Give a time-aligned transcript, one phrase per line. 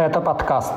[0.00, 0.72] Это подкаст.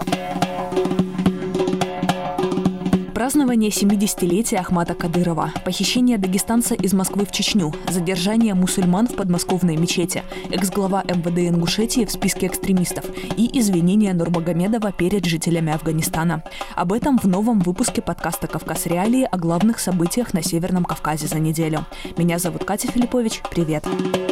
[3.13, 10.23] Празднование 70-летия Ахмата Кадырова, похищение дагестанца из Москвы в Чечню, задержание мусульман в подмосковной мечети,
[10.51, 13.05] экс-глава МВД Ингушетии в списке экстремистов
[13.37, 16.43] и извинения Нурмагомедова перед жителями Афганистана.
[16.75, 21.39] Об этом в новом выпуске подкаста «Кавказ Реалии» о главных событиях на Северном Кавказе за
[21.39, 21.85] неделю.
[22.17, 23.41] Меня зовут Катя Филиппович.
[23.49, 23.83] Привет.
[23.83, 24.22] Привет.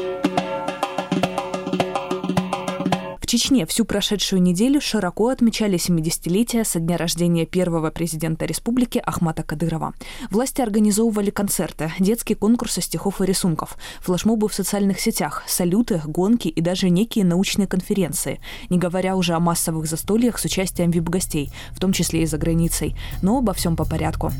[3.32, 9.94] Чечне всю прошедшую неделю широко отмечали 70-летие со дня рождения первого президента республики Ахмата Кадырова.
[10.30, 16.59] Власти организовывали концерты, детские конкурсы стихов и рисунков, флешмобы в социальных сетях, салюты, гонки и
[16.59, 21.94] даже некие научные конференции, не говоря уже о массовых застольях с участием вип-гостей, в том
[21.94, 22.98] числе и за границей.
[23.22, 24.34] Но обо всем по порядку.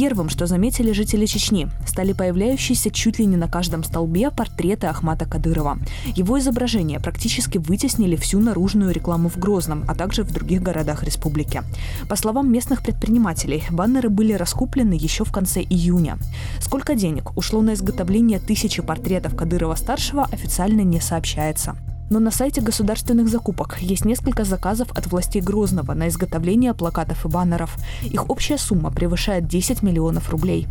[0.00, 5.26] Первым, что заметили жители Чечни, стали появляющиеся чуть ли не на каждом столбе портреты Ахмата
[5.26, 5.76] Кадырова.
[6.16, 11.62] Его изображения практически вытеснили всю наружную рекламу в Грозном, а также в других городах республики.
[12.08, 16.16] По словам местных предпринимателей, баннеры были раскуплены еще в конце июня.
[16.60, 21.76] Сколько денег ушло на изготовление тысячи портретов Кадырова-старшего официально не сообщается.
[22.10, 27.28] Но на сайте государственных закупок есть несколько заказов от властей Грозного на изготовление плакатов и
[27.28, 27.76] баннеров.
[28.02, 30.66] Их общая сумма превышает 10 миллионов рублей.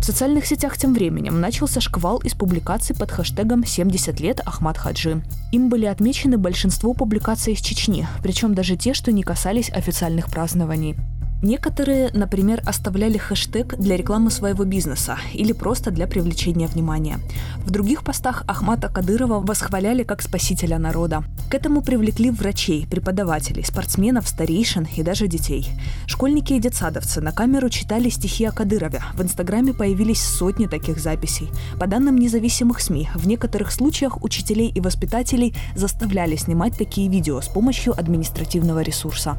[0.00, 5.22] В социальных сетях тем временем начался шквал из публикаций под хэштегом «70 лет Ахмад Хаджи».
[5.52, 10.96] Им были отмечены большинство публикаций из Чечни, причем даже те, что не касались официальных празднований.
[11.42, 17.20] Некоторые, например, оставляли хэштег для рекламы своего бизнеса или просто для привлечения внимания.
[17.58, 21.22] В других постах Ахмата Кадырова восхваляли как спасителя народа.
[21.48, 25.68] К этому привлекли врачей, преподавателей, спортсменов, старейшин и даже детей.
[26.06, 29.00] Школьники и детсадовцы на камеру читали стихи о Кадырове.
[29.14, 31.50] В Инстаграме появились сотни таких записей.
[31.78, 37.46] По данным независимых СМИ, в некоторых случаях учителей и воспитателей заставляли снимать такие видео с
[37.46, 39.38] помощью административного ресурса.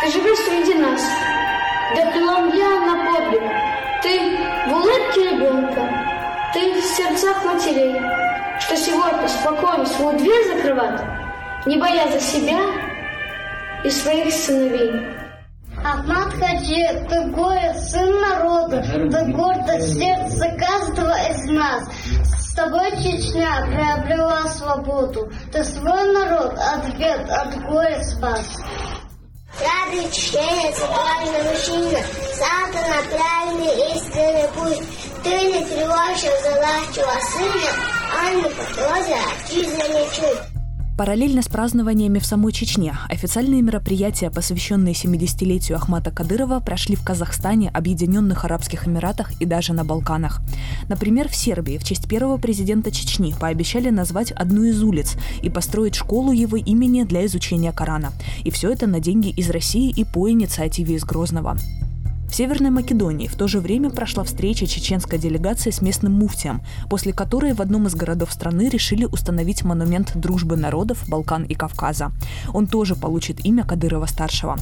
[0.00, 1.02] Ты живешь среди нас,
[1.94, 2.02] да
[2.54, 3.42] я на подвиг.
[4.02, 5.82] Ты в улыбке ребенка,
[6.54, 8.00] ты в сердцах матерей,
[8.60, 11.02] что сегодня спокойно свою дверь закрывать,
[11.66, 12.60] не боясь за себя
[13.84, 15.20] и своих сыновей.
[15.84, 21.88] Ахмад Хаджи, ты горе, сын народа, ты гордость сердца каждого из нас.
[22.38, 28.58] С тобой Чечня приобрела свободу, ты свой народ от бед, от горя спас.
[29.60, 32.00] Радует чтение сексуального мужчина,
[32.34, 34.88] Сата на правильный истинный путь.
[35.22, 37.70] Ты не тревожишь залачего сына,
[38.18, 39.84] а не потоза, отчизна
[40.14, 40.49] чуть.
[41.00, 47.70] Параллельно с празднованиями в самой Чечне официальные мероприятия, посвященные 70-летию Ахмата Кадырова, прошли в Казахстане,
[47.70, 50.42] Объединенных Арабских Эмиратах и даже на Балканах.
[50.90, 55.94] Например, в Сербии в честь первого президента Чечни пообещали назвать одну из улиц и построить
[55.94, 58.12] школу его имени для изучения Корана.
[58.44, 61.56] И все это на деньги из России и по инициативе из Грозного.
[62.30, 67.12] В Северной Македонии в то же время прошла встреча чеченской делегации с местным муфтием, после
[67.12, 72.12] которой в одном из городов страны решили установить монумент дружбы народов Балкан и Кавказа.
[72.54, 74.56] Он тоже получит имя Кадырова-старшего.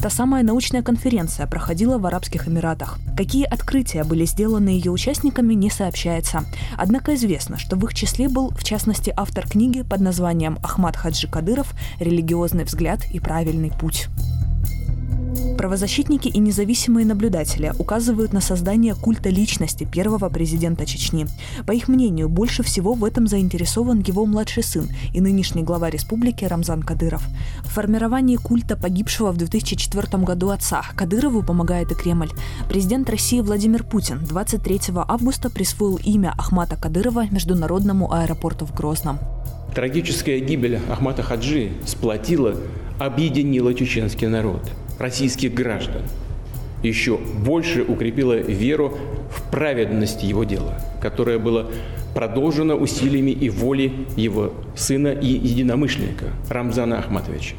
[0.00, 3.00] Та самая научная конференция проходила в Арабских Эмиратах.
[3.16, 6.44] Какие открытия были сделаны ее участниками, не сообщается.
[6.76, 11.26] Однако известно, что в их числе был, в частности, автор книги под названием «Ахмад Хаджи
[11.26, 11.74] Кадыров.
[11.98, 14.08] Религиозный взгляд и правильный путь».
[15.62, 21.28] Правозащитники и независимые наблюдатели указывают на создание культа личности первого президента Чечни.
[21.68, 26.44] По их мнению, больше всего в этом заинтересован его младший сын и нынешний глава республики
[26.44, 27.22] Рамзан Кадыров.
[27.60, 32.30] В формировании культа погибшего в 2004 году отца Кадырову помогает и Кремль.
[32.68, 39.20] Президент России Владимир Путин 23 августа присвоил имя Ахмата Кадырова международному аэропорту в Грозном.
[39.76, 42.56] Трагическая гибель Ахмата Хаджи сплотила,
[42.98, 44.68] объединила чеченский народ–
[45.02, 46.02] российских граждан
[46.82, 48.96] еще больше укрепила веру
[49.30, 51.70] в праведность его дела, которое было
[52.14, 57.54] продолжено усилиями и волей его сына и единомышленника Рамзана Ахматовича.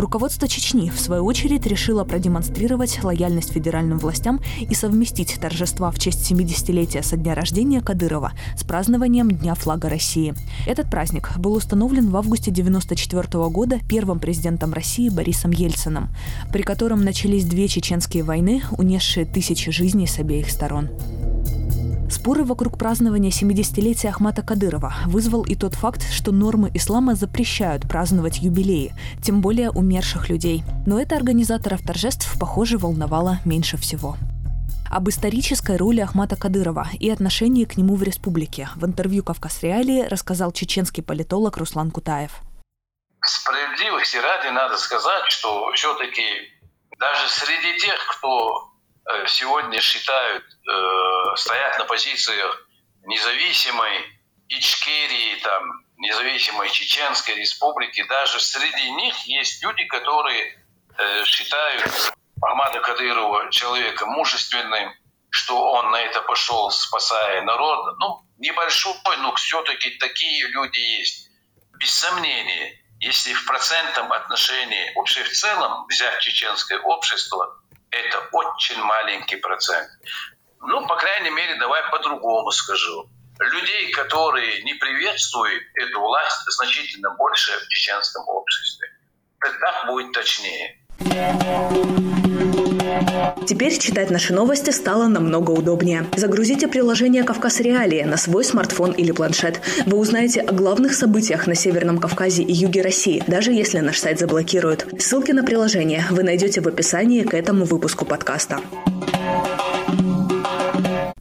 [0.00, 6.32] Руководство Чечни, в свою очередь, решило продемонстрировать лояльность федеральным властям и совместить торжества в честь
[6.32, 10.32] 70-летия со дня рождения Кадырова с празднованием Дня флага России.
[10.66, 16.08] Этот праздник был установлен в августе 1994 года первым президентом России Борисом Ельциным,
[16.50, 20.88] при котором начались две чеченские войны, унесшие тысячи жизней с обеих сторон.
[22.10, 28.38] Споры вокруг празднования 70-летия Ахмата Кадырова вызвал и тот факт, что нормы ислама запрещают праздновать
[28.38, 30.64] юбилеи, тем более умерших людей.
[30.86, 34.16] Но это организаторов торжеств, похоже, волновало меньше всего
[34.90, 38.68] об исторической роли Ахмата Кадырова и отношении к нему в республике.
[38.74, 42.32] В интервью «Кавказ Реалии» рассказал чеченский политолог Руслан Кутаев.
[43.24, 46.24] справедливости ради надо сказать, что все-таки
[46.98, 48.69] даже среди тех, кто
[49.26, 52.66] сегодня считают, э, стоят на позициях
[53.04, 60.58] независимой Ичкерии, там, независимой Чеченской республики, даже среди них есть люди, которые
[60.98, 62.12] э, считают
[62.42, 64.92] Ахмада Кадырова человеком мужественным,
[65.30, 67.96] что он на это пошел, спасая народ.
[67.98, 71.28] Ну, небольшой, но все-таки такие люди есть.
[71.78, 77.60] Без сомнения, если в процентном отношении вообще в целом взять чеченское общество,
[77.90, 79.88] это очень маленький процент.
[80.60, 83.08] Ну, по крайней мере, давай по-другому скажу.
[83.38, 88.88] Людей, которые не приветствуют эту власть, значительно больше в чеченском обществе.
[89.40, 90.78] Так будет точнее.
[93.46, 96.06] Теперь читать наши новости стало намного удобнее.
[96.16, 99.60] Загрузите приложение «Кавказ Реалии» на свой смартфон или планшет.
[99.86, 104.18] Вы узнаете о главных событиях на Северном Кавказе и юге России, даже если наш сайт
[104.18, 104.86] заблокируют.
[104.98, 108.60] Ссылки на приложение вы найдете в описании к этому выпуску подкаста.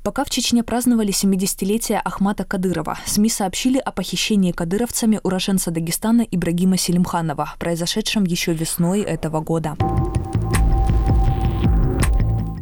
[0.04, 6.78] Пока в Чечне праздновали 70-летие Ахмата Кадырова, СМИ сообщили о похищении кадыровцами уроженца Дагестана Ибрагима
[6.78, 9.76] Селимханова, произошедшем еще весной этого года.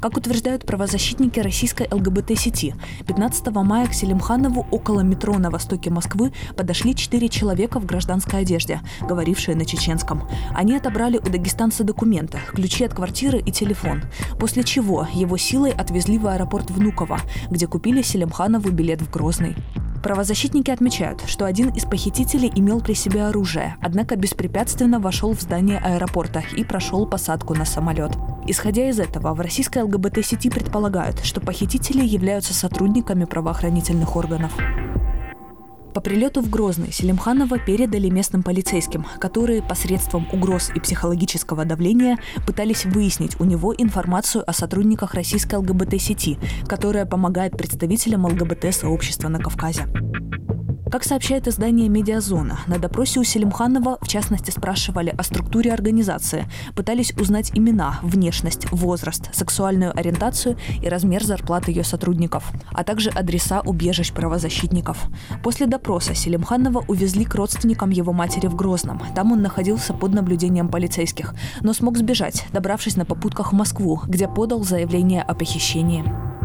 [0.01, 2.75] Как утверждают правозащитники российской ЛГБТ-сети,
[3.07, 8.81] 15 мая к Селимханову около метро на востоке Москвы подошли четыре человека в гражданской одежде,
[9.01, 10.27] говорившие на чеченском.
[10.53, 14.03] Они отобрали у дагестанца документы, ключи от квартиры и телефон,
[14.39, 17.19] после чего его силой отвезли в аэропорт Внуково,
[17.49, 19.55] где купили Селимханову билет в Грозный.
[20.07, 25.79] Правозащитники отмечают, что один из похитителей имел при себе оружие, однако беспрепятственно вошел в здание
[25.79, 28.13] аэропорта и прошел посадку на самолет.
[28.47, 34.53] Исходя из этого, в российской ЛГБТ-сети предполагают, что похитители являются сотрудниками правоохранительных органов.
[35.97, 42.85] По прилету в Грозный Селимханова передали местным полицейским, которые посредством угроз и психологического давления пытались
[42.85, 49.87] выяснить у него информацию о сотрудниках российской ЛГБТ-сети, которая помогает представителям ЛГБТ-сообщества на Кавказе.
[50.91, 56.45] Как сообщает издание «Медиазона», на допросе у Селимханова, в частности, спрашивали о структуре организации,
[56.75, 63.61] пытались узнать имена, внешность, возраст, сексуальную ориентацию и размер зарплаты ее сотрудников, а также адреса
[63.65, 64.97] убежищ правозащитников.
[65.43, 69.01] После допроса Селимханова увезли к родственникам его матери в Грозном.
[69.13, 74.29] Там он находился под наблюдением полицейских, но смог сбежать, добравшись на попутках в Москву, где
[74.29, 76.36] подал заявление о похищении.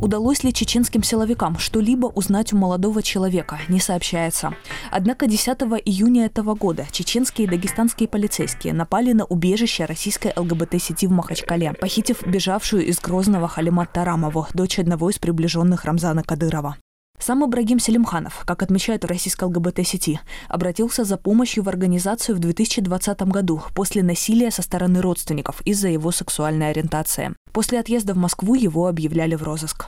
[0.00, 4.54] Удалось ли чеченским силовикам что-либо узнать у молодого человека, не сообщается.
[4.92, 5.48] Однако 10
[5.84, 12.24] июня этого года чеченские и дагестанские полицейские напали на убежище российской ЛГБТ-сети в Махачкале, похитив
[12.24, 16.76] бежавшую из Грозного Халимат Тарамову, дочь одного из приближенных Рамзана Кадырова.
[17.18, 23.22] Сам Ибрагим Селимханов, как отмечают в российской ЛГБТ-сети, обратился за помощью в организацию в 2020
[23.22, 27.34] году после насилия со стороны родственников из-за его сексуальной ориентации.
[27.52, 29.86] После отъезда в Москву его объявляли в розыск.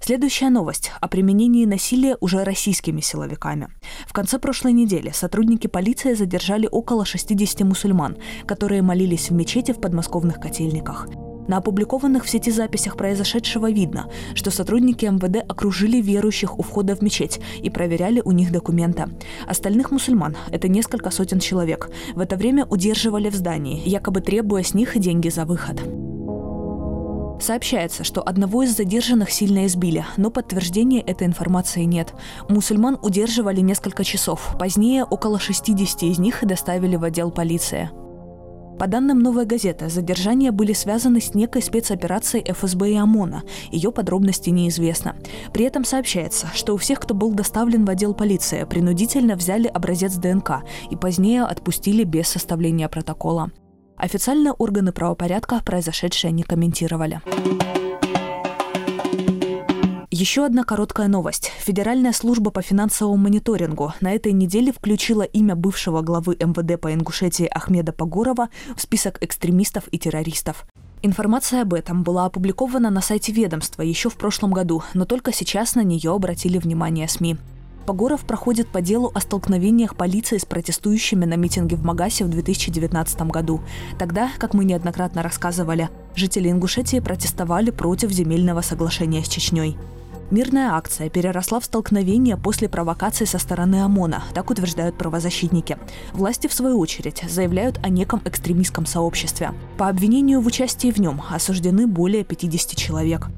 [0.00, 3.68] Следующая новость о применении насилия уже российскими силовиками.
[4.06, 8.16] В конце прошлой недели сотрудники полиции задержали около 60 мусульман,
[8.46, 11.08] которые молились в мечети в подмосковных котельниках.
[11.48, 17.02] На опубликованных в сети записях произошедшего видно, что сотрудники МВД окружили верующих у входа в
[17.02, 19.06] мечеть и проверяли у них документы.
[19.46, 24.74] Остальных мусульман, это несколько сотен человек, в это время удерживали в здании, якобы требуя с
[24.74, 25.80] них деньги за выход.
[27.40, 32.14] Сообщается, что одного из задержанных сильно избили, но подтверждения этой информации нет.
[32.48, 34.56] Мусульман удерживали несколько часов.
[34.58, 37.90] Позднее около 60 из них доставили в отдел полиции.
[38.78, 43.42] По данным «Новой газеты», задержания были связаны с некой спецоперацией ФСБ и ОМОНа.
[43.72, 45.16] Ее подробности неизвестно.
[45.54, 50.16] При этом сообщается, что у всех, кто был доставлен в отдел полиции, принудительно взяли образец
[50.16, 53.50] ДНК и позднее отпустили без составления протокола.
[53.96, 57.22] Официально органы правопорядка произошедшее не комментировали.
[60.18, 61.52] Еще одна короткая новость.
[61.58, 67.44] Федеральная служба по финансовому мониторингу на этой неделе включила имя бывшего главы МВД по Ингушетии
[67.44, 70.64] Ахмеда Погорова в список экстремистов и террористов.
[71.02, 75.74] Информация об этом была опубликована на сайте ведомства еще в прошлом году, но только сейчас
[75.74, 77.36] на нее обратили внимание СМИ.
[77.84, 83.20] Погоров проходит по делу о столкновениях полиции с протестующими на митинге в Магасе в 2019
[83.30, 83.60] году.
[83.98, 89.76] Тогда, как мы неоднократно рассказывали, жители Ингушетии протестовали против земельного соглашения с Чечней.
[90.30, 95.78] Мирная акция переросла в столкновение после провокации со стороны ОМОНа, так утверждают правозащитники.
[96.12, 99.52] Власти, в свою очередь, заявляют о неком экстремистском сообществе.
[99.78, 103.28] По обвинению в участии в нем осуждены более 50 человек.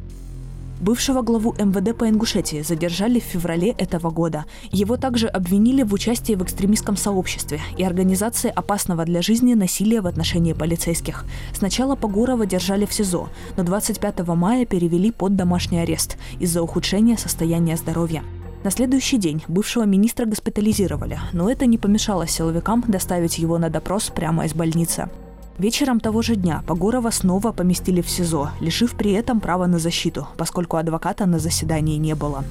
[0.80, 4.44] Бывшего главу МВД по Ингушетии задержали в феврале этого года.
[4.70, 10.06] Его также обвинили в участии в экстремистском сообществе и организации опасного для жизни насилия в
[10.06, 11.24] отношении полицейских.
[11.52, 17.76] Сначала Погурова держали в СИЗО, но 25 мая перевели под домашний арест из-за ухудшения состояния
[17.76, 18.22] здоровья.
[18.62, 24.10] На следующий день бывшего министра госпитализировали, но это не помешало силовикам доставить его на допрос
[24.14, 25.08] прямо из больницы.
[25.58, 30.28] Вечером того же дня Погорова снова поместили в СИЗО, лишив при этом права на защиту,
[30.36, 32.44] поскольку адвоката на заседании не было.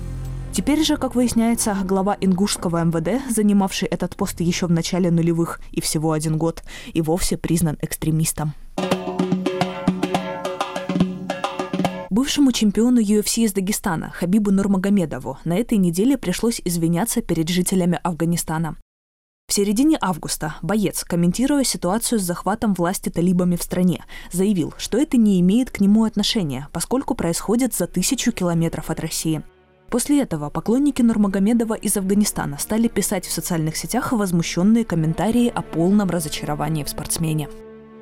[0.52, 5.80] Теперь же, как выясняется, глава ингушского МВД, занимавший этот пост еще в начале нулевых и
[5.80, 8.54] всего один год, и вовсе признан экстремистом.
[12.10, 18.76] Бывшему чемпиону UFC из Дагестана Хабибу Нурмагомедову на этой неделе пришлось извиняться перед жителями Афганистана.
[19.50, 25.16] В середине августа боец, комментируя ситуацию с захватом власти талибами в стране, заявил, что это
[25.16, 29.42] не имеет к нему отношения, поскольку происходит за тысячу километров от России.
[29.90, 36.10] После этого поклонники Нурмагомедова из Афганистана стали писать в социальных сетях возмущенные комментарии о полном
[36.10, 37.48] разочаровании в спортсмене.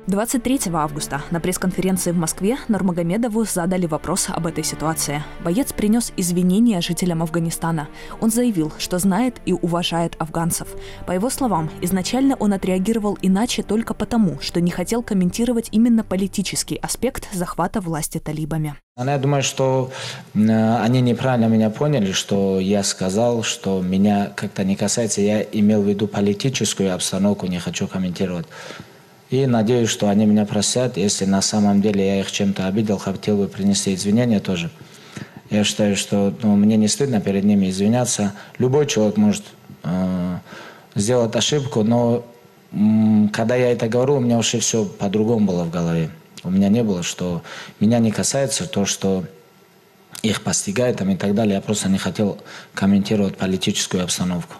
[0.06, 5.24] 23 августа на пресс-конференции в Москве Нурмагомедову задали вопрос об этой ситуации.
[5.44, 7.88] Боец принес извинения жителям Афганистана.
[8.20, 10.68] Он заявил, что знает и уважает афганцев.
[11.08, 16.76] По его словам, изначально он отреагировал иначе только потому, что не хотел комментировать именно политический
[16.76, 18.76] аспект захвата власти талибами.
[18.96, 19.90] Я думаю, что
[20.34, 25.20] они неправильно меня поняли, что я сказал, что меня как-то не касается.
[25.20, 28.46] Я имел в виду политическую обстановку, не хочу комментировать.
[29.30, 30.96] И надеюсь, что они меня простят.
[30.96, 34.70] Если на самом деле я их чем-то обидел, хотел бы принести извинения тоже.
[35.50, 38.34] Я считаю, что ну, мне не стыдно перед ними извиняться.
[38.58, 39.44] Любой человек может
[39.82, 40.38] э,
[40.94, 42.24] сделать ошибку, но
[42.72, 46.10] э, когда я это говорю, у меня уже все по-другому было в голове.
[46.44, 47.42] У меня не было, что
[47.80, 49.24] меня не касается то, что
[50.22, 51.56] их постигает там, и так далее.
[51.56, 52.38] Я просто не хотел
[52.74, 54.54] комментировать политическую обстановку.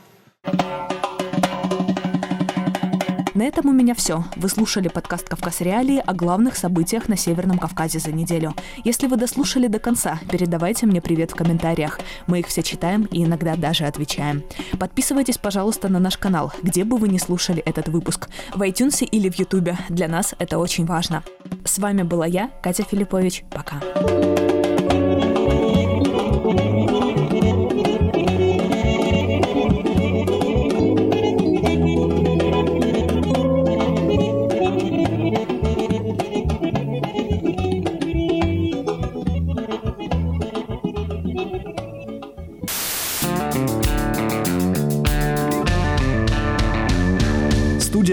[3.37, 4.25] На этом у меня все.
[4.37, 8.55] Вы слушали подкаст «Кавказ Реалии» о главных событиях на Северном Кавказе за неделю.
[8.83, 12.01] Если вы дослушали до конца, передавайте мне привет в комментариях.
[12.27, 14.43] Мы их все читаем и иногда даже отвечаем.
[14.79, 18.31] Подписывайтесь, пожалуйста, на наш канал, где бы вы ни слушали этот выпуск.
[18.55, 19.77] В iTunes или в YouTube.
[19.91, 21.23] Для нас это очень важно.
[21.67, 23.45] С вами была я, Катя Филиппович.
[23.51, 23.83] Пока.